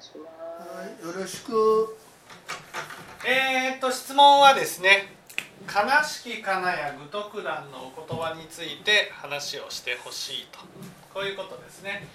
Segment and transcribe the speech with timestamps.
[0.00, 0.78] いします。
[0.78, 1.96] はいよろしく。
[3.26, 5.14] えー、っと質問はですね
[5.68, 10.58] 「悲しきかなや愚徳蘭」のお言葉について話をしてほしいと。
[11.12, 12.06] こういうことですね。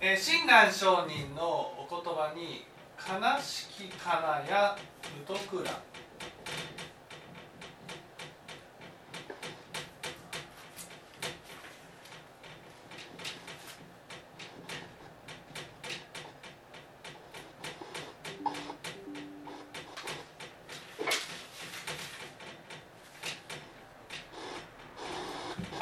[0.00, 2.64] えー、親鸞上人のお言葉に
[2.96, 4.78] 「悲しきかなや
[5.26, 5.74] 愚徳蘭」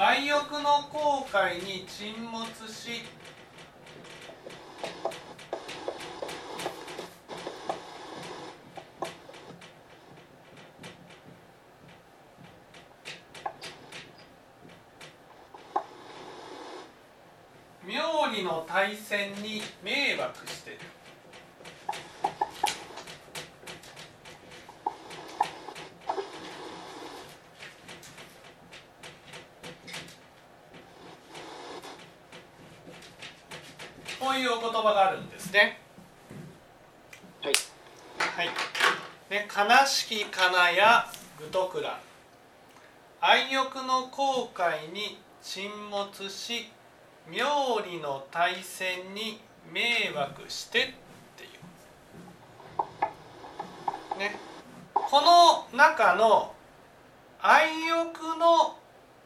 [0.04, 1.86] 愛欲の後悔に
[2.62, 3.02] ますし。
[17.84, 20.78] 妙理の対戦に迷惑してる
[34.22, 35.80] こういうお言葉があるんですね。
[37.42, 37.52] はい
[38.18, 38.46] はい。
[39.28, 41.06] ね、悲しきかなや
[41.38, 41.92] 愚徳蘭。
[43.20, 46.68] 愛欲の後悔に沈没し、
[47.30, 49.40] 妙理の対戦に
[49.72, 50.82] 迷惑してっ
[51.36, 51.46] てい
[54.16, 54.18] う。
[54.18, 54.36] ね。
[54.94, 55.20] こ
[55.72, 56.52] の中の
[57.40, 58.76] 愛欲の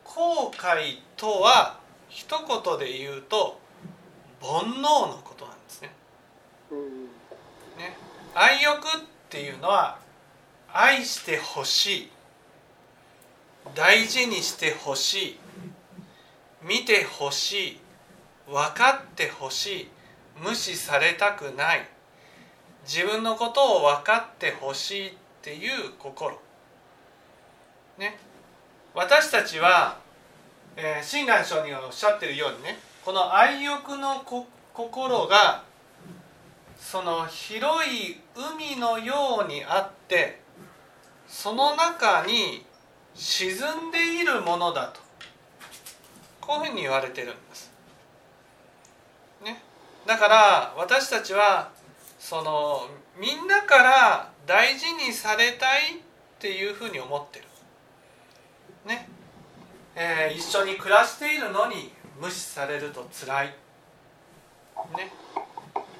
[0.04, 1.78] 後悔とは
[2.10, 3.58] 一言で言うと
[4.42, 5.92] 煩悩のことなんですね。
[6.70, 7.04] うん
[7.78, 7.96] ね
[8.34, 10.04] 愛欲っていうのは
[10.72, 12.10] 愛してほしい。
[13.74, 15.38] 大事にしてほしい。
[16.62, 17.80] 見てほしい。
[18.48, 19.88] 分かってほしい。
[20.42, 21.88] 無視されたくない。
[22.84, 26.38] 自分のことを分かってほしいっていう心。
[27.98, 28.18] ね。
[28.94, 29.98] 私たちは、
[30.76, 34.22] え、親鸞上人がおっしゃってるようにねこの愛欲の
[34.74, 35.64] 心が
[36.78, 40.40] その広い海のようにあって
[41.28, 42.64] その中に
[43.14, 43.54] 沈
[43.88, 45.00] んでいるものだと
[46.40, 47.72] こういうふうに言われてるんです。
[49.44, 49.62] ね、
[50.06, 51.70] だから私たちは
[52.18, 52.88] その
[53.18, 55.98] みんなから大事にされたいっ
[56.38, 57.44] ていうふうに思ってる。
[58.86, 59.08] ね
[59.96, 63.46] えー一緒に暮らしているのに無視されると辛い。
[64.96, 65.12] ね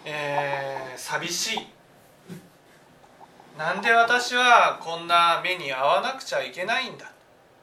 [0.05, 1.76] えー寂しい
[3.57, 7.11] なんで私はこんな目に遭わなくちゃいけないんだ。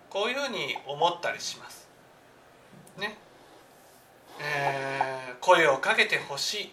[0.09, 1.87] こういうふうに思ったりします。
[2.97, 3.17] ね。
[4.39, 6.71] えー声をかけてほしい。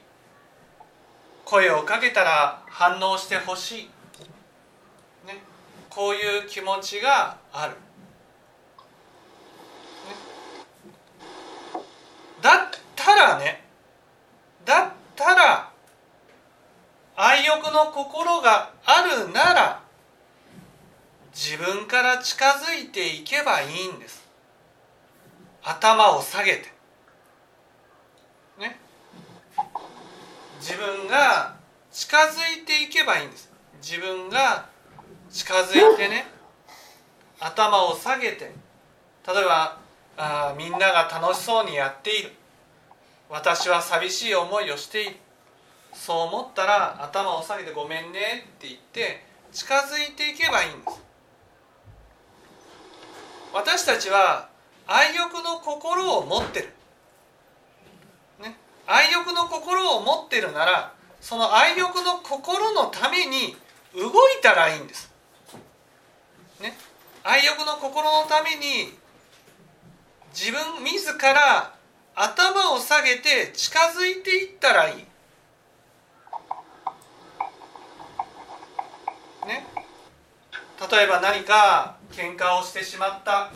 [1.44, 3.82] 声をかけたら反応してほしい。
[5.26, 5.42] ね。
[5.88, 7.78] こういう気持ちがある、ね、
[12.40, 12.54] だっ
[12.94, 13.64] たらね。
[14.64, 15.72] だったら
[17.22, 19.82] 愛欲の心があるなら
[21.34, 24.26] 自分から近づいていけばいいんです。
[25.62, 26.72] 頭を下げて。
[28.58, 28.80] ね。
[30.60, 31.56] 自分が
[31.92, 33.52] 近づいていけばいいんです。
[33.82, 34.66] 自分が
[35.30, 36.24] 近づいてね
[37.38, 38.50] 頭を下げて。
[39.26, 39.78] 例えば
[40.16, 42.32] あみんなが楽しそうにやっている。
[43.28, 45.16] 私は寂しい思いをしている。
[45.92, 51.10] そう思ったら頭を下げて「ごめんね」って言って近づいていけばいいんです。
[53.52, 54.48] 私たちは
[54.86, 56.72] 愛欲の心を持ってる、
[58.40, 58.56] ね、
[58.86, 63.56] 愛欲の心を持ってるならその愛欲の心のために
[63.94, 64.12] 動い
[64.42, 65.12] たらいいんです、
[66.60, 66.76] ね、
[67.24, 68.96] 愛欲の心のために
[70.32, 71.74] 自分自ら
[72.14, 75.09] 頭を下げて近づいていったらいい。
[79.46, 79.66] ね。
[80.90, 83.50] 例えば何か喧嘩をしてしまった。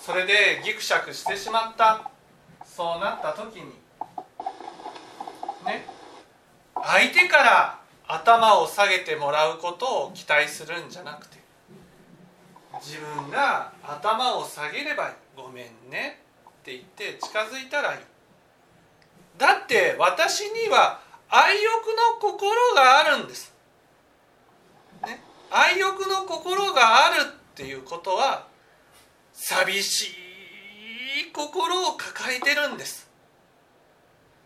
[0.00, 2.10] それでギクシャクしてしまった。
[2.64, 3.66] そうなった時に
[5.66, 5.86] ね。
[6.82, 7.78] 相手から
[8.08, 11.38] 頭を下げてもらうことを期待するんじゃなくて
[12.80, 16.20] 自分が頭を下げればいいごめんね
[16.60, 18.00] って言って近づいたらいい
[19.38, 23.49] だって私には愛欲の心があるんです、
[25.50, 28.46] 愛欲の心があるっていうことは
[29.32, 33.10] 寂しい心を抱えてるんです。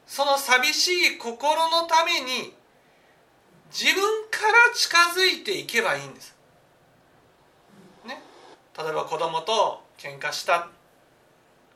[0.07, 2.55] その寂しい心のために
[3.71, 6.37] 自分から近づいていけばいいんです。
[8.07, 8.23] ね、
[8.79, 10.69] 例えば子供と喧嘩した、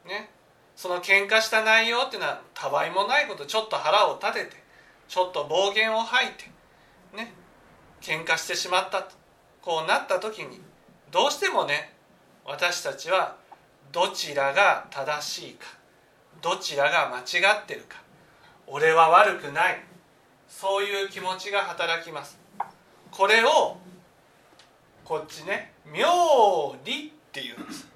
[0.06, 0.30] ね、
[0.76, 4.62] その喧嘩した内容っていうのはたわいもないことちょっと腹を立てて
[5.08, 6.50] ちょっと暴言を吐いて
[7.16, 7.32] ね。
[8.00, 9.08] 喧嘩してしまった。
[9.68, 10.62] こうなった時に
[11.12, 11.92] どうしてもね
[12.46, 13.36] 私たちは
[13.92, 15.66] どちらが正しいか
[16.40, 17.22] どちらが間違
[17.64, 18.02] ってるか
[18.66, 19.82] 俺は悪くない
[20.48, 22.38] そういう気持ちが働きます。
[23.10, 23.76] これを
[25.04, 26.06] こっちね妙
[26.86, 27.86] 理っていうんです。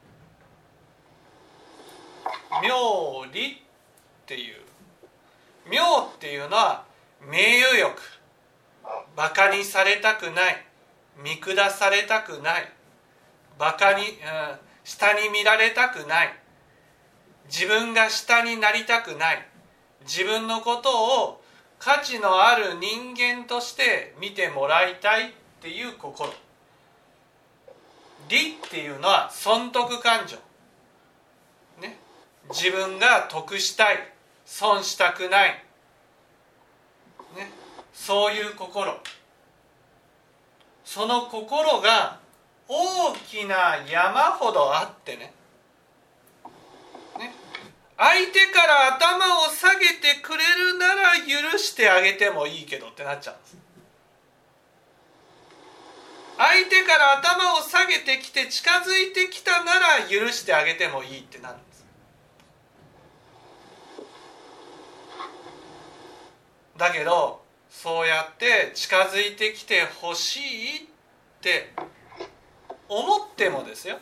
[2.63, 3.57] 妙理っ
[4.27, 4.57] ていう。
[5.71, 5.81] 妙
[6.15, 6.85] っていうのは
[7.27, 7.99] 名誉欲。
[9.17, 10.67] バカにされたくない。
[11.17, 12.73] 見下されたくない。
[13.59, 14.09] バカに、うん、
[14.85, 16.35] 下に見られたくない。
[17.47, 19.47] 自分が下になりたくない。
[20.03, 21.43] 自分のことを
[21.79, 26.33] 価値のある人間として見てもらいたいっていう心。
[28.29, 30.37] 理っていうのは損得感情、
[31.81, 31.99] ね、
[32.51, 34.13] 自分が得したい。
[34.45, 35.51] 損したくない、
[37.37, 37.51] ね、
[37.93, 38.99] そういう心。
[40.93, 42.19] その心が
[42.69, 45.33] 大きな山ほどあってね。
[47.19, 47.33] ね。
[47.97, 51.13] 相手から頭を下げてくれるなら
[51.53, 53.57] 許してあげてもいいけどってなっちゃうんです。
[56.37, 61.87] 相手から頭を下げてきて近づいてきたなら許してあげてもいいってなるんです。
[66.77, 67.42] だけど
[67.73, 70.81] そうやって近づいてきてほしいっ
[71.41, 71.73] て
[72.89, 73.99] 思ってもですよ。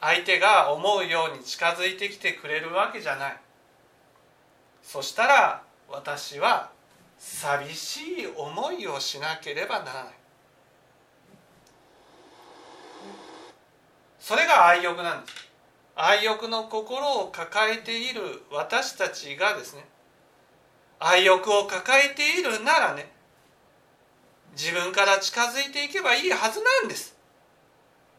[0.00, 3.36] 相手が思うように近づいてきてくれるわけじゃない。
[4.82, 6.70] そしたら私は
[7.18, 10.12] 寂しい思いをしなければならない。
[14.20, 15.34] それが愛欲なんです。
[15.96, 19.84] 愛欲の心を抱えている私たちがですね
[21.04, 23.10] 愛欲を抱えているならね
[24.52, 27.16] 自分から近づいていけばいいはずなんです。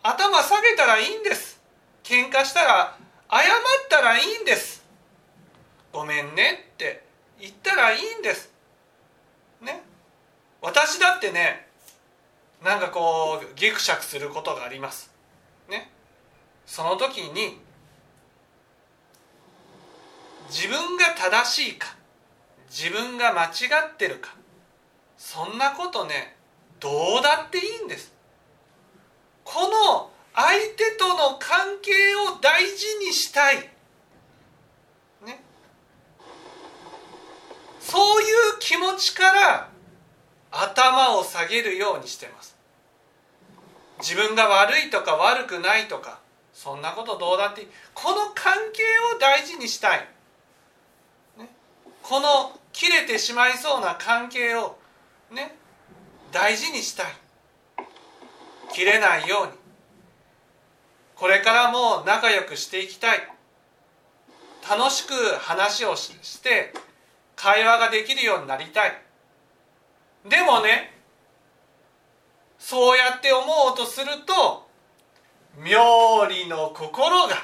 [0.01, 1.61] 頭下げたらいいんです。
[2.03, 2.97] 喧嘩したら
[3.29, 3.41] 謝っ
[3.89, 4.83] たらいいんです。
[5.91, 7.05] ごめんねって
[7.39, 8.51] 言ったらいいんです。
[9.61, 9.83] ね。
[10.61, 11.67] 私だってね
[12.63, 15.11] なんかこうギクシャクすることがあります。
[15.69, 15.91] ね。
[16.65, 17.59] その時に
[20.49, 21.95] 自分が正しいか
[22.75, 23.49] 自分が間違
[23.93, 24.33] ってるか。
[25.15, 26.35] そんなことね
[26.79, 26.89] ど
[27.19, 28.11] うだっていいんです。
[29.43, 33.57] この相手との関係を大事にしたい、
[35.23, 35.43] ね、
[37.79, 39.69] そういう気持ちから
[40.51, 42.57] 頭を下げるようにしてます。
[43.99, 46.19] 自分が悪いとか悪くないとか
[46.53, 47.67] そんなことどうだっていい。
[47.93, 48.83] この関係
[49.15, 50.07] を大事にしたい、
[51.37, 51.49] ね、
[52.01, 54.77] この切れてしまいそうな関係を
[55.31, 55.55] ね
[56.31, 57.05] 大事にしたい。
[58.73, 59.53] 切れないように。
[61.15, 63.19] これからも仲良くしていきたい。
[64.67, 66.73] 楽しく話をして
[67.35, 69.01] 会話ができるようになりたい。
[70.27, 70.93] でもね
[72.57, 74.67] そうやって思おうとすると
[75.57, 77.35] 妙理の心が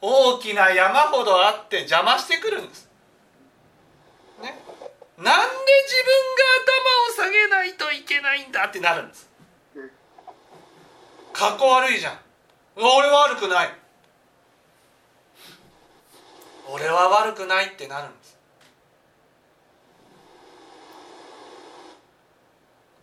[0.00, 2.85] 大きな山ほどあって邪魔してくるんです。
[5.18, 9.30] なんで自分が頭を下げないといけないんだってなるんです。
[11.32, 12.18] かっこ悪いじゃん。
[12.76, 13.74] 俺は悪くない。
[16.68, 18.38] 俺は悪くないってなるんです。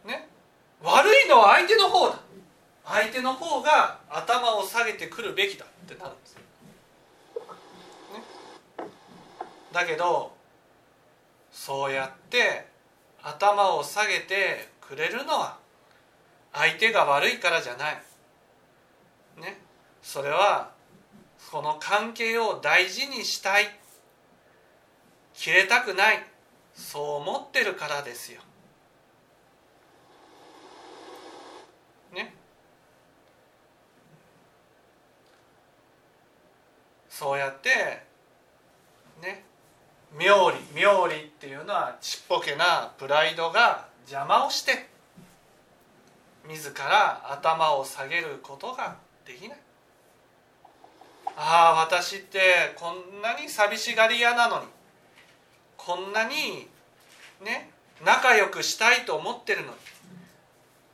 [0.05, 0.27] ね、
[0.84, 2.20] 悪いのは相手の方だ。
[2.86, 6.41] 相手の方が頭を下げてくるべきだってなるんです、ね、
[9.72, 10.34] だけど
[11.54, 12.66] そうやって
[13.22, 15.58] 頭を下げてくれるのは
[16.52, 18.02] 相手が悪いからじゃない。
[19.40, 19.60] ね。
[20.02, 20.72] それは
[21.52, 23.66] この関係を大事にしたい。
[25.34, 26.26] 切れたくない。
[26.76, 28.42] そう思ってるからですよ。
[32.14, 32.34] ね。
[37.10, 38.04] そうやって
[39.22, 39.53] ね。
[40.17, 44.88] 妙理妙理っていうのはちっぽけなプライドが邪魔をして
[46.48, 49.58] 自ら頭を下げることができない。
[51.36, 52.39] ああ私って
[52.75, 54.67] こんなに寂しがり屋なのに
[55.77, 56.67] こんなに
[57.43, 57.72] ね
[58.05, 59.74] 仲良くしたいと思ってるのに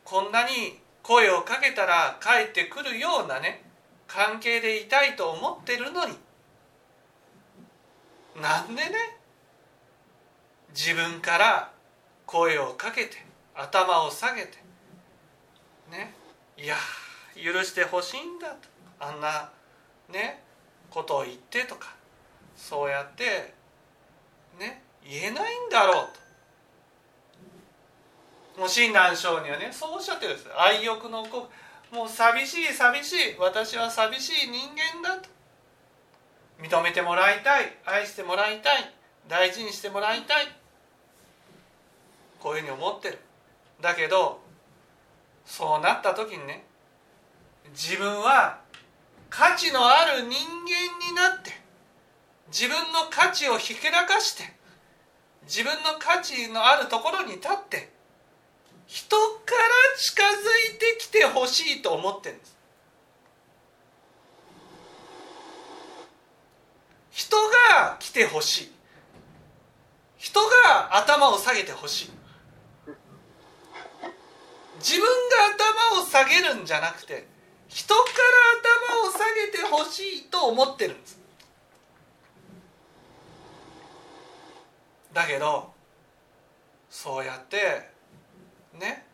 [0.05, 3.63] こんなに声をかけたら帰ってくるようなね
[4.07, 6.15] 関係でいたいと思ってるのに
[8.36, 8.91] なんでね？
[10.69, 11.71] 自分から
[12.25, 14.57] 声をかけて頭を下げて
[15.91, 16.13] ね
[16.57, 16.75] いや
[17.36, 18.55] 許してほしいんだと。
[19.00, 19.50] あんな
[20.09, 20.43] ね
[20.89, 21.95] ことを言ってとか
[22.55, 23.53] そうやって
[24.59, 26.07] ね言えないんだろう
[28.53, 28.59] と。
[28.59, 30.50] もう親鸞聖にはねそうおっしゃってるんです。
[30.55, 31.50] 愛欲の子。
[31.91, 33.36] もう寂しい寂しい。
[33.39, 35.29] 私は寂しい人間だと。
[36.62, 38.94] 認めてもらいたい愛してもらいたい
[39.28, 40.48] 大事にしてもらいたい。
[42.39, 43.20] こういうふうに思ってる。
[43.82, 44.42] だけど
[45.46, 46.66] そうなった時にね
[47.72, 48.60] 自分は
[49.30, 51.51] 価値のある人間になって
[52.48, 54.44] 自分の価値をひけらかして
[55.44, 57.89] 自分の価値のあるところに立って
[58.86, 62.59] 人から近づいてきてほしいと思ってるんです。
[67.19, 67.35] 人
[67.75, 68.71] が来てほしい。
[70.15, 72.11] 人が頭を下げてほしい。
[74.77, 77.27] 自分が頭を下げるんじゃなくて
[77.67, 78.05] 人から
[79.01, 81.19] 頭を下げてほしいと思ってるんです。
[85.11, 85.73] だけど
[86.89, 87.89] そうやって
[88.79, 89.05] ね、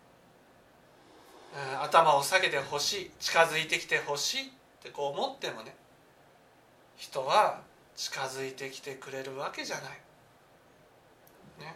[1.81, 4.51] 頭を下げてほしい近づいてきてほしいっ
[4.83, 5.75] てこう思ってもね
[6.97, 7.61] 人は
[7.95, 9.83] 近づいてきてくれるわけじゃない。
[11.59, 11.75] ね、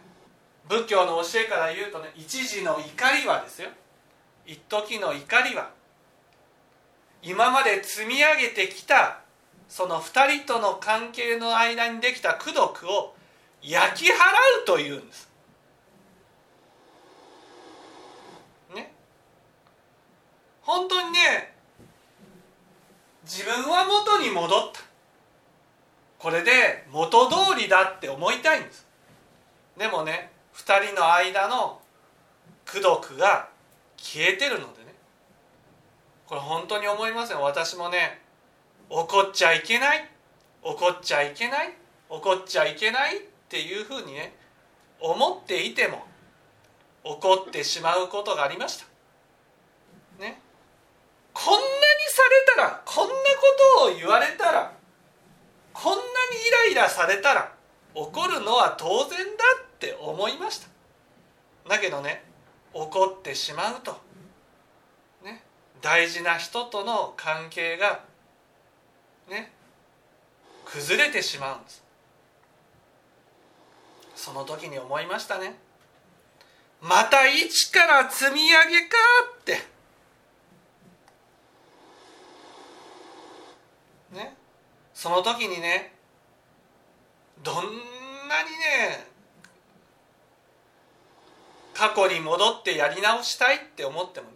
[0.68, 3.70] 仏教の教えから言うとね一時の怒りはですよ
[4.44, 5.70] 一時の怒りは
[7.22, 9.20] 今まで積み上げてきた
[9.68, 13.14] その2人との関係の間にできた功徳を
[13.62, 14.16] 焼き払
[14.62, 15.30] うというんです。
[18.74, 18.92] ね。
[20.62, 21.54] 本当にね
[23.24, 24.89] 自分は元に戻った
[26.20, 28.86] これで元通りだって思いたいんです。
[29.78, 31.80] でもね2人の間の
[32.68, 33.48] 功徳が
[33.96, 34.94] 消えてるのでね。
[36.26, 37.40] これ本当に思いますよ。
[37.40, 38.20] 私もね
[38.90, 40.10] 怒っちゃいけない
[40.62, 41.74] 怒っちゃいけない
[42.10, 44.36] 怒っちゃいけないっていうふうにね
[45.00, 46.04] 思っていても
[47.02, 48.84] 怒ってしまうことがありました。
[50.22, 50.38] ね。
[51.32, 51.62] こんなに
[52.08, 52.22] さ
[52.58, 53.20] れたらこんなこ
[53.78, 54.79] とを言われたら
[55.82, 56.02] こんなに
[56.68, 57.52] イライラされたら
[57.94, 59.24] 怒るのは当然だ
[59.64, 60.68] って思いました。
[61.68, 62.22] だけどね
[62.74, 63.96] 怒ってしまうと
[65.24, 65.42] ね
[65.80, 68.04] 大事な人との関係が
[69.30, 69.52] ね
[70.66, 71.82] 崩れてしまうんです。
[74.14, 75.56] その時に思いましたね。
[76.82, 78.96] また一から積み上げか
[79.40, 79.62] って。
[84.12, 84.36] ね。
[85.00, 85.94] その時にね
[87.42, 89.06] どんなにね
[91.72, 94.34] 過去に戻ってやり直したいって思ってもね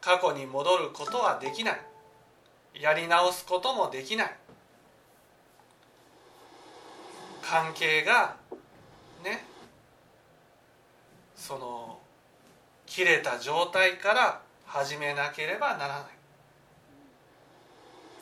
[0.00, 1.80] 過去に戻ることはできない。
[2.74, 4.36] やり直すこともできない。
[7.40, 8.34] 関係が
[9.22, 9.46] ね
[11.36, 12.00] その
[12.86, 16.15] 切れた状態から始めなければならない。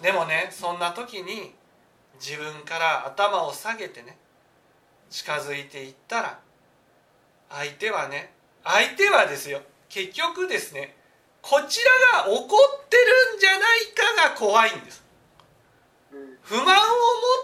[0.04, 1.54] でもねそんな時に
[2.20, 4.18] 自分から頭を下げてね
[5.08, 6.38] 近づいていったら
[7.48, 10.94] 相手はね相手はですよ結局ですね
[11.40, 11.80] こち
[12.12, 15.04] らが怒ってるんじゃないかが怖いんです。
[16.40, 16.72] 不満を持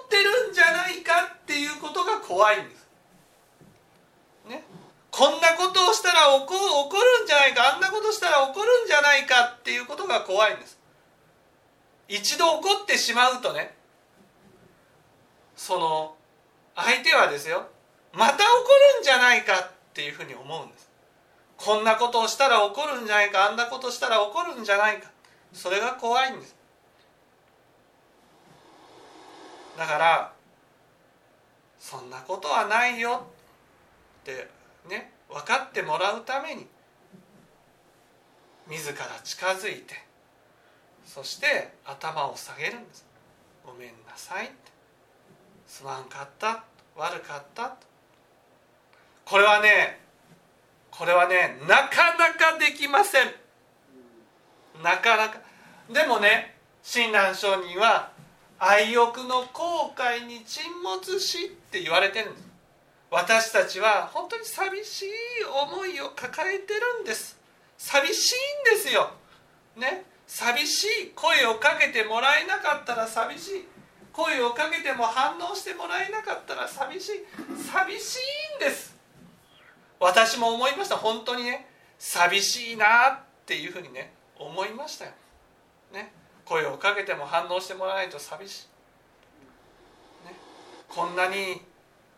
[0.07, 2.88] ってるんじゃないかっていうことが怖いんです。
[4.49, 4.64] ね。
[5.11, 10.80] こんなことをしたら怒怒るんじゃないかあんなことしたら怒るんじゃないかっていうことが怖いんです。
[12.11, 13.73] 一度怒ってしまうとね
[15.55, 16.17] その
[16.75, 17.69] 相手はですよ
[18.12, 18.40] また怒
[18.97, 20.90] るんじゃないかっていうふうに思うんです。
[21.57, 25.09] こんなことをしたら怒るんじゃないかあんなことしたら怒るんじゃないか。
[25.52, 26.57] それが怖いんです。
[29.79, 30.33] だから
[31.79, 33.26] そんなことはないよ
[34.23, 34.49] って
[34.88, 36.67] ね分かってもらうために
[38.69, 40.10] 自ら近づいて
[41.12, 43.05] そして頭を下げるんです。
[43.67, 44.55] ごめんなさいって。
[45.67, 46.62] すまんかった。
[46.97, 47.75] 悪かった。
[49.25, 49.99] これはね
[50.93, 53.26] これはねなかなかできません。
[54.85, 55.40] なかなか。
[55.93, 58.12] でもね親鸞聖人は
[58.61, 62.45] 愛欲の後悔に沈没しって言われてるんです。
[63.11, 65.09] 私たちは本当に寂しい
[65.45, 67.37] 思いを抱えてるんです。
[67.76, 69.11] 寂しいんですよ。
[69.76, 70.05] ね。
[70.31, 73.69] 寂しい声をかけてもらえなかったら寂しい。
[74.13, 77.13] 声をかけても反応してもらえなかったら寂しい。
[77.57, 78.19] 寂し
[78.55, 78.97] いんです。
[79.99, 80.97] 私も思いました。
[80.97, 81.67] 本当にね。
[81.99, 84.13] 寂しいなっていうふうにね。
[84.41, 85.13] 思いましたよ、
[85.93, 86.13] ね、
[86.47, 88.69] 声をかけても反応してもらわないと寂し
[90.25, 90.35] い、ね、
[90.89, 91.61] こんなに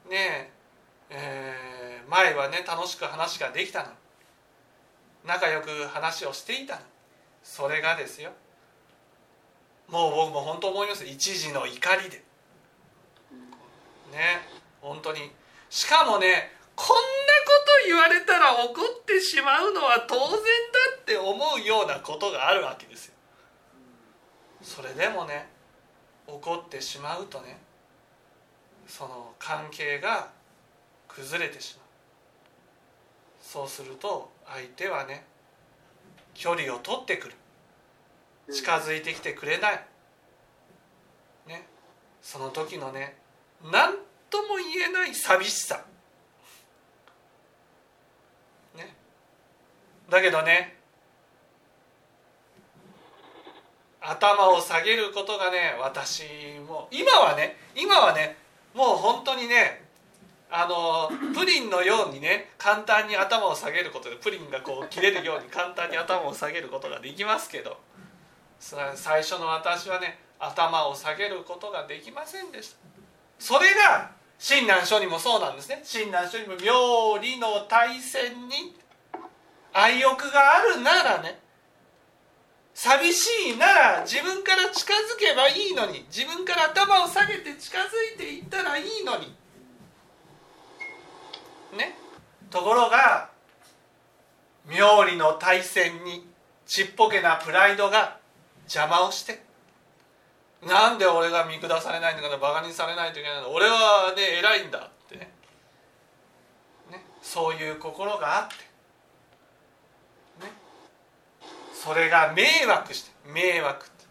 [0.09, 0.51] ね
[1.15, 3.91] えー、前はね楽しく話ができたの
[5.27, 6.81] 仲良く話をしていたの
[7.43, 8.33] それがですよ。
[9.89, 11.05] もう僕も本当思います。
[11.05, 12.25] 一時の怒りで。
[14.13, 14.49] ね。
[14.81, 15.31] 本当に。
[15.71, 17.03] しかもねこんなこ
[17.83, 20.39] と言われたら怒ってしまうのは当然だ
[21.01, 23.15] って思うようなことがあるわけですよ。
[24.63, 25.49] それでもね
[26.27, 27.59] 怒ってしまうとね
[28.87, 30.31] その関係が
[31.09, 31.87] 崩れてしまう。
[33.43, 35.25] そうすると相手はね
[36.35, 37.35] 距離を取ってくる
[38.53, 39.87] 近づいてきてくれない。
[41.47, 41.67] ね。
[42.21, 43.17] その時のね
[43.71, 43.95] 何
[44.31, 45.85] とも言えない寂しさ。
[48.77, 48.95] ね。
[50.11, 50.77] だけどね
[54.01, 56.25] 頭を下げることがね私
[56.67, 58.37] も今はね今はね
[58.75, 59.82] もう本当にね
[60.55, 67.79] あのプリンのようにね簡単に頭を下げることでプリンがこう切れるように簡単に頭を下げることができますけど
[68.61, 72.77] 最初の私はね頭を下げることができませんでした。
[73.39, 75.81] それが親鸞書にもそうなんですね。
[75.85, 78.77] 親鸞書にも妙理の大戦に
[79.73, 81.41] 愛欲があるならね
[82.75, 87.83] 寂しいなら自分から近づけばいいのに自分から頭を下げて近づ
[88.15, 89.35] いていったらいいのに
[91.77, 91.97] ね。
[92.51, 93.31] ところが
[94.69, 96.27] 妙理の大戦に
[96.67, 98.19] ちっぽけなプライドが
[98.65, 99.43] 邪魔をして。
[100.63, 105.17] なんで俺が見下されないのかなバカにされないといけないの俺はね偉いんだって。
[105.17, 105.33] ね。
[106.91, 108.55] ねそういう心があって。
[110.47, 110.53] ね。
[111.75, 113.11] それが迷惑して。
[113.27, 114.05] 迷惑って。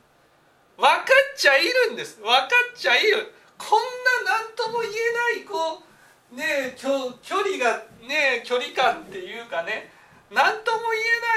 [0.77, 2.19] 分かっちゃいるんです。
[2.19, 3.33] 分かっちゃいる。
[3.57, 3.79] こん
[4.25, 5.90] な何とも言えないこう
[6.31, 9.91] ね距離がね距離感っていうかね
[10.31, 10.79] 何とも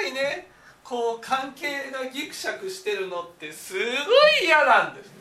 [0.02, 0.48] 言えないね
[0.84, 5.12] こう関係がギクシャクしてるのってすごい嫌なんです。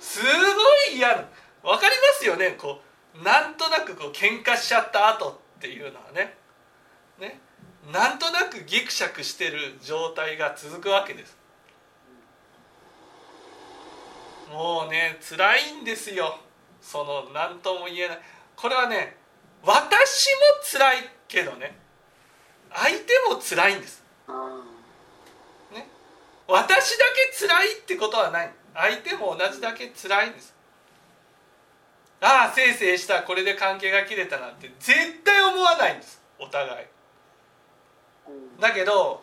[0.00, 1.24] すごい嫌な
[1.62, 2.80] 分かりますよねこ
[3.14, 6.34] うなんとなくこう喧嘩しちゃった後っていうのはね。
[7.20, 7.40] ね
[7.92, 11.36] なんとなくギクシャクしてる状態が続くわけです。
[14.50, 16.38] もうね辛いんですよ。
[16.82, 18.18] その何とも言えない。
[18.56, 19.16] これはね
[19.62, 20.96] 私も辛い
[21.28, 21.78] けどね。
[22.74, 22.94] 相手
[23.30, 24.02] も辛いんです、
[25.74, 25.86] ね、
[26.48, 27.04] 私だ
[27.38, 28.52] け辛いってことはない。
[28.74, 30.54] 相手も同じだけ辛いんです。
[32.20, 33.22] ああせいせいした。
[33.22, 34.70] これで関係が切れたなんて。
[34.78, 36.22] 絶対思わないんです。
[36.38, 36.86] お互い。
[38.60, 39.20] だけど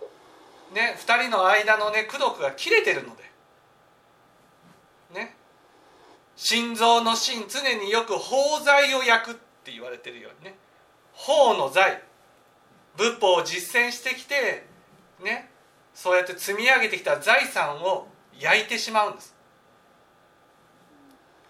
[0.74, 3.24] ね2人の間のね功徳が切れてるので
[5.14, 5.36] ね
[6.50, 10.58] 心臓の芯常によく法財を焼くって言われてるようにね。
[11.14, 12.02] 法の財。
[12.98, 14.66] 仏法を実践してきて
[15.24, 15.52] ね。
[15.94, 18.08] そうやって積み上げてきた財産を
[18.40, 19.36] 焼いてしまうんです。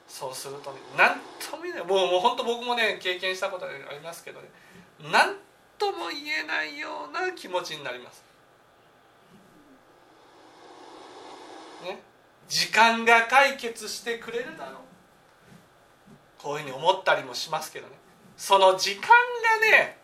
[0.10, 1.16] そうするとね何
[1.50, 1.86] とも言えない。
[1.86, 4.50] もうもう本当僕もね経験したことありますけどね。
[5.10, 5.38] 何
[5.78, 8.22] とも言えないような気持ちになります。
[11.86, 12.02] ね、
[12.50, 14.89] 時間が解決してくれるだろう。
[16.42, 17.94] こういうふうに思ったりもしますけどね。
[18.38, 19.08] その時間が
[19.78, 20.00] ね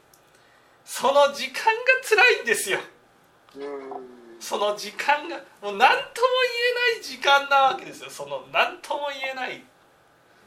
[0.84, 1.72] その時間が
[2.04, 2.80] 辛いんですよ。
[4.40, 5.96] その時間がもう何とも言
[6.94, 8.10] えない時間なわけですよ。
[8.10, 9.64] その何とも言えない。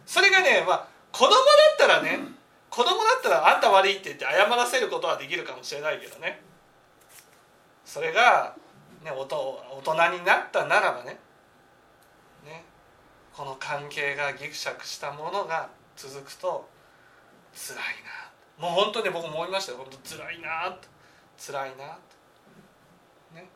[0.06, 1.40] それがねまあ子供だっ
[1.78, 2.20] たらね
[2.70, 6.42] 子供だったらあんた悪いって言って謝らせることはできるかもしれないけどね。
[7.84, 8.54] それが、
[9.02, 11.18] ね、大人になったならばね。
[12.44, 12.64] ね。
[13.32, 16.68] この関係がギクシャクしたものが続くと
[17.52, 17.78] 辛い
[18.60, 18.68] な。
[18.68, 19.78] もう本当に僕も思いましたよ。
[19.78, 20.88] 本当辛いなと
[21.36, 23.48] 辛いなと、ね、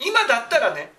[0.00, 0.92] 今だったらね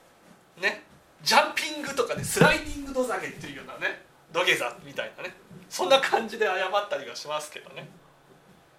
[0.62, 0.84] ね。
[1.23, 5.34] ジャンピングとかねスライディング土下げっていうようなね土下座みたいなね。
[5.69, 7.89] そんな感じで謝ったりはしますけどね。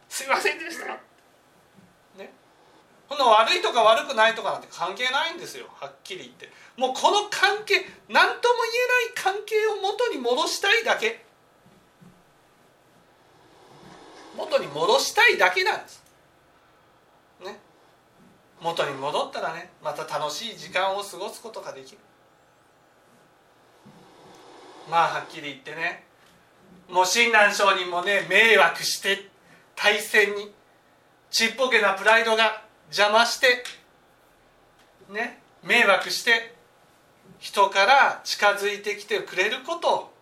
[0.09, 0.87] すいませんでした。
[2.17, 2.33] ね。
[3.09, 5.67] この悪いとか悪くないとかなんて関係ないんですよ。
[5.75, 6.51] はっきり言って。
[6.77, 11.30] もうこの関係何とも言えない関係を元に戻したいだけ。
[14.37, 16.03] 元に戻したいだけなんです。
[17.45, 17.59] ね。
[18.61, 21.99] 元に戻ったらねまた楽しい時間を過ごすことができる。
[24.89, 26.05] まあはっきり言ってね
[26.89, 29.29] もう親鸞上人もね迷惑して
[29.77, 30.53] 大戦に
[31.31, 33.65] ちっぽけなプライドが邪魔して
[35.11, 36.55] ね迷惑して
[37.39, 40.13] 人から近づいてきてくれること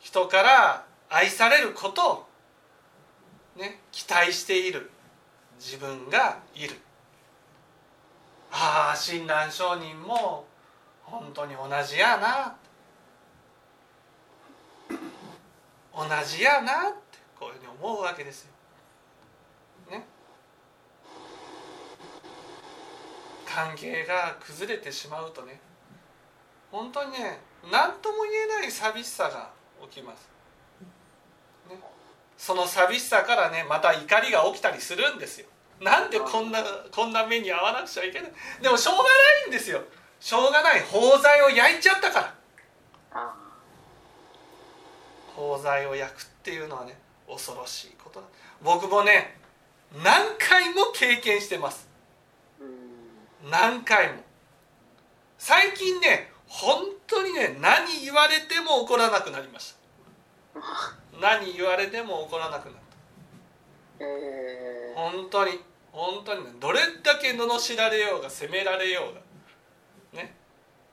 [0.00, 2.26] 人から愛されることを、
[3.60, 4.90] ね、期待している
[5.58, 6.74] 自分がいる
[8.50, 10.46] ああ親鸞上人も
[11.02, 12.56] 本当に同じやな
[15.94, 18.50] 同じやなってこういうふうに思うわけですよ。
[19.90, 20.06] ね。
[23.44, 25.60] 関係が崩れてしまうとね
[26.70, 29.50] 本当にね何とも言えない寂しさが
[29.90, 30.39] 起きます。
[32.40, 35.46] ね、その寂しさからねまた怒りが起きたりするんですよ。
[35.80, 38.32] なんでこんなこんな目に遭わなくちゃいけない？
[38.62, 39.08] でもしょうがな
[39.46, 39.82] いんですよ。
[40.20, 42.34] しょうがない包材を焼いちゃったか
[43.12, 43.34] ら。
[45.36, 46.98] 包材を焼くっていうのはね
[47.28, 48.26] 恐ろしいことだ。
[48.62, 49.38] 僕もね
[50.04, 51.88] 何回も経験してます。
[53.50, 54.22] 何回も。
[55.38, 59.74] 最近ね本当にね何言われても怒らなくなりまし
[60.54, 60.60] た
[61.20, 62.74] 何言われても怒らなくなっ
[63.98, 65.60] たえー、本当に
[65.92, 66.52] 本当にね。
[66.60, 69.14] どれだけ罵られようが責められよう
[70.16, 70.34] がね。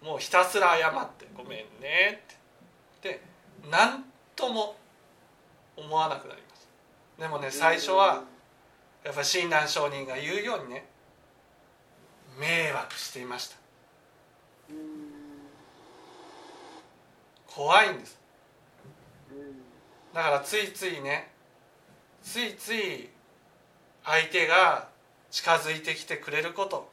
[0.01, 2.23] もうひたすら謝って「ごめんね」
[2.99, 3.09] って。
[3.09, 3.21] で
[3.69, 4.03] 何
[4.35, 4.75] とも
[5.75, 6.67] 思わなくなります。
[7.19, 8.23] でもね最初は
[9.03, 10.87] やっぱ親鸞上人が言うようにね
[12.39, 13.57] 迷惑していました。
[17.47, 18.19] 怖いんです
[20.13, 21.31] だからついついね
[22.21, 23.09] ついつい
[24.03, 24.87] 相手が
[25.29, 26.89] 近づいてきてくれること。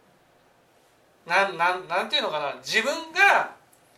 [1.26, 2.54] なんなんなんていうのかな。
[2.62, 3.54] 自分が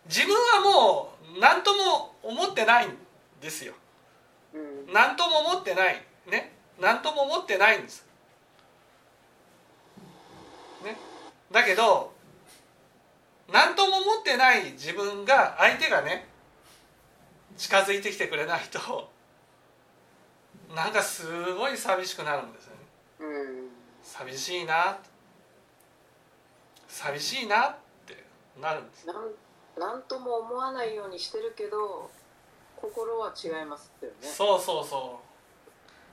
[0.07, 2.91] 自分はもう何とも思ってないん
[3.41, 3.75] ですよ。
[4.93, 6.03] 何とも思ってない。
[6.31, 6.53] ね。
[6.81, 8.07] 何とも思ってないんです。
[10.85, 10.97] ね。
[11.51, 12.13] だけど
[13.53, 16.27] 何とも思ってない自分が相手がね
[17.57, 19.11] 近づいてきてくれないと
[20.75, 23.69] なんかすごい寂しくなるんですよね。
[24.03, 24.99] 寂しいな。
[26.89, 28.25] 寂しいなって
[28.61, 29.17] なるんですなん
[29.79, 32.11] なんとも思わないようにしてるけど
[32.77, 34.17] 心は違いますってよね。
[34.21, 35.27] そうそうそう。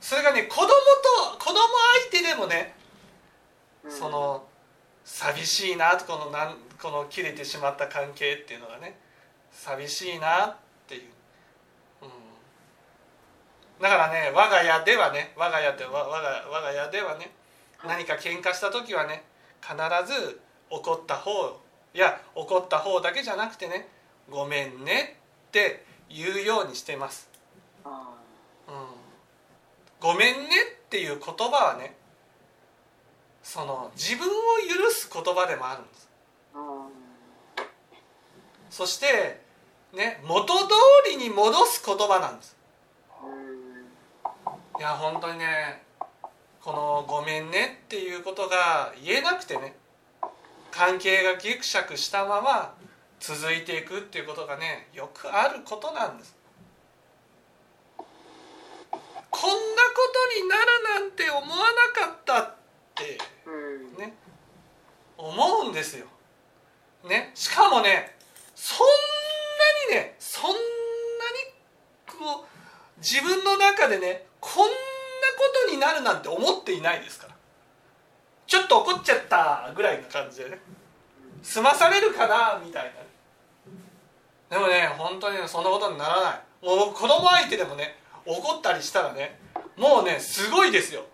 [0.04, 0.72] それがね子供と
[1.40, 1.56] 子供
[2.12, 2.76] 相手でもね、
[3.84, 3.92] うん。
[3.92, 4.46] その
[5.06, 9.00] 寂しいなとこのなんこの切れてしまった関係っていうのがね
[9.52, 10.56] 寂しいなっ
[10.88, 11.10] ていう、うん、
[13.82, 17.32] だからね我が家ではね我が家では我が我が家ではね
[17.86, 19.24] 何か喧嘩した時はね
[19.62, 21.32] 必ず怒った方
[21.94, 23.88] いや怒った方だけじゃなくてね
[24.30, 27.30] 「ごめんね」って言うようにしてます。
[27.84, 28.10] あ
[28.68, 28.76] うん、
[30.00, 31.96] ごめんねっていう言葉はね
[33.44, 34.32] その自分を
[34.84, 36.10] 許す言葉でもあるんです。
[38.70, 39.42] そして
[39.94, 40.74] ね元通
[41.12, 42.56] りに戻す言葉なんです
[44.78, 45.84] いや本当にね
[46.62, 49.76] この「ごめんね」っていうことが言えなくてね
[50.72, 52.76] 関係がギクシャクしたまま
[53.20, 56.36] 続いていくっていうことがねよくあることなんです
[59.30, 62.56] こんなことになるなんて思わなかったっ
[62.96, 64.14] てうんね
[65.18, 66.06] 思うんですよ。
[67.04, 68.16] ねしかもね
[68.56, 68.88] そん
[69.90, 70.62] なにねそんなに
[72.08, 72.53] こう
[72.98, 74.74] 自分の中でねこんなこ
[75.68, 77.34] とになるなんて思っていないですから。
[78.46, 80.60] ちょっと怒っちゃったぐらいな感じでね。
[81.42, 82.94] 済まされるかなみたい
[84.50, 84.58] な。
[84.58, 86.66] でもね本当にねそんなことにならない。
[86.66, 89.40] もう僕子供相手でもね怒ったりしたらね
[89.78, 91.06] もうねすごいですよ。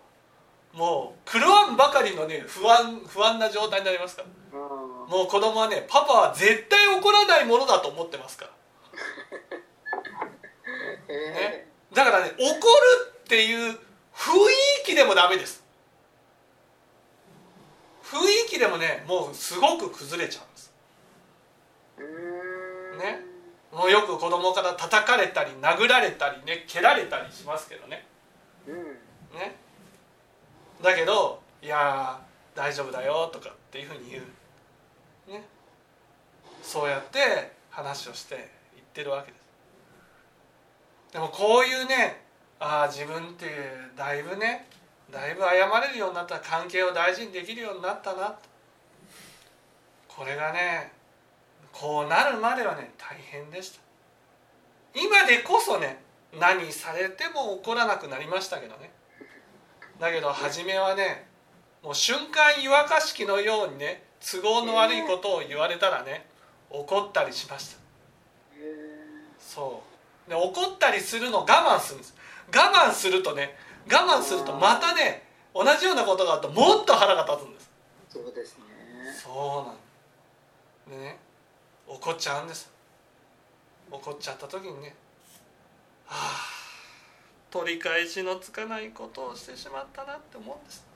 [0.74, 4.28] もう狂わんばかりのね不安不安な状態になりますから。
[4.52, 4.56] あ
[5.08, 8.50] もう子供はねパパは絶対怒らないものだと思ってますから。
[11.08, 11.69] ね
[12.04, 12.60] だからね怒る
[13.24, 13.78] っていう雰囲
[14.86, 15.62] 気でもダメです。
[18.02, 20.72] 雰囲気でもねもうすごく崩れちゃうんです。
[22.98, 23.20] ね。
[23.70, 28.06] もうよく子供から叩かれたり殴られたりね蹴られたりしますけどね。
[29.34, 29.54] ね。
[30.82, 35.30] だけど「いやー大丈夫だよ」とかっていうふうに言う。
[35.30, 35.44] ね。
[36.62, 39.39] そうやって話をして言ってるわけです。
[41.12, 42.22] でもこういうね
[42.58, 43.46] ああ自分って
[43.96, 44.66] だいぶね
[45.10, 48.34] だいぶ謝れるようになった関係を大事にできるようになったな。
[50.06, 50.92] これがね
[51.72, 53.80] こうなるまではね大変でした。
[54.94, 56.02] 今でこそね
[56.38, 58.90] 何されても怒らなくなりましたけどね。
[59.98, 61.26] だけど初めはね
[61.82, 66.26] もう瞬間湯沸かし器のようにね都合の悪いことを言われたらね
[66.70, 67.80] 怒ったりしました。
[69.40, 69.89] そう
[70.30, 72.14] で怒ったりするのを我慢するんです。
[72.54, 73.56] 我慢するとね
[73.90, 77.70] 我慢するとまたね同じようなことがあるともっと腹が立つんです。
[78.08, 78.64] そうですね。
[79.20, 79.66] そ
[80.86, 81.00] うなん。
[81.00, 81.18] でね
[81.88, 82.72] 怒っちゃうんです。
[83.90, 84.94] 怒っちゃった時にね
[86.06, 86.46] はあ
[87.50, 90.86] 取り返しのつかないことをしてしまったなって思うんです。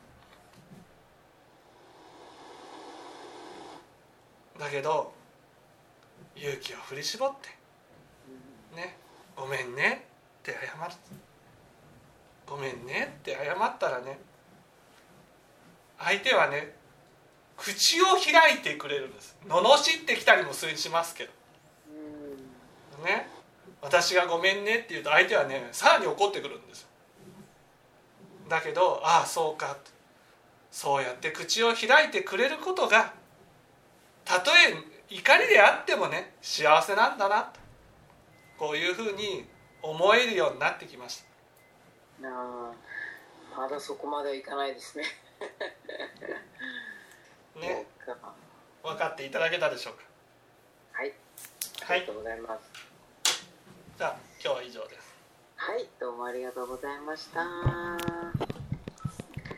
[4.60, 5.12] だけど
[6.36, 7.63] 勇気を振り絞ってね
[9.36, 10.06] ごめんね。
[10.40, 10.92] って謝る。
[12.46, 14.18] ごめんねって謝ったらね
[15.98, 16.76] 相手はね
[17.56, 19.36] 口を開いてくれるんです。
[19.48, 21.30] 罵ってきたりもするしますけど。
[23.04, 23.28] ね。
[23.80, 26.88] 私がごめんねって言うと相手はねさらに怒ってくるんですよ。
[28.48, 29.76] だけどああそうか。
[30.70, 33.14] そうやって口を開いてくれることが
[34.24, 34.74] たとえ
[35.08, 37.42] 怒りであってもね幸せなんだな。
[37.42, 37.60] と
[38.58, 39.46] こういうふうに
[39.82, 41.22] 思えるようになってきまし
[42.22, 42.28] た。
[42.28, 42.72] あ
[43.56, 45.04] まだそこまでいかないですね。
[47.60, 47.86] ね。
[48.82, 50.02] 分かっていただけたでしょうか？
[50.92, 51.12] はい。
[51.82, 51.98] はい。
[51.98, 52.70] ありがとうございます。
[53.98, 55.14] じゃあ今日は以上です。
[55.56, 57.40] はいどうもありがとうございました